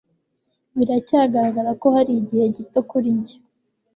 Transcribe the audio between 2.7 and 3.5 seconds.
kuri njye